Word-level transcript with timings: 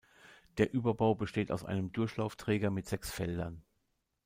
Der 0.57 0.73
Überbau 0.73 1.13
besteht 1.13 1.51
aus 1.51 1.63
einem 1.63 1.91
Durchlaufträger 1.91 2.71
mit 2.71 2.87
sechs 2.87 3.11
Feldern. 3.11 3.63